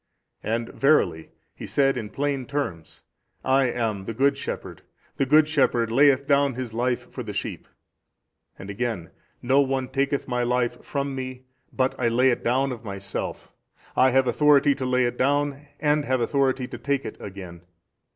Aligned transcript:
And 0.41 0.69
verily 0.69 1.29
He 1.53 1.67
said 1.67 1.95
in 1.95 2.09
plain 2.09 2.47
terms, 2.47 3.03
I 3.45 3.65
am 3.69 4.05
the 4.05 4.15
Good 4.15 4.35
Shepherd, 4.35 4.81
the 5.17 5.27
Good 5.27 5.47
Shepherd 5.47 5.91
layeth 5.91 6.25
down 6.25 6.55
His 6.55 6.73
Life 6.73 7.11
for 7.11 7.23
His 7.23 7.35
sheep, 7.35 7.67
and 8.57 8.71
again, 8.71 9.11
No 9.43 9.61
one 9.61 9.89
taketh 9.89 10.27
My 10.27 10.41
life 10.41 10.83
from 10.83 11.13
Me 11.13 11.43
but 11.71 11.93
I 11.99 12.07
lay 12.07 12.31
it 12.31 12.43
down 12.43 12.71
of 12.71 12.83
Myself, 12.83 13.51
I 13.95 14.09
have 14.09 14.25
authority 14.27 14.73
to 14.73 14.85
lay 14.87 15.05
it 15.05 15.19
down 15.19 15.67
and 15.79 16.03
have 16.05 16.19
authority 16.19 16.67
to 16.69 16.79
take 16.79 17.05
it 17.05 17.17
again. 17.21 17.61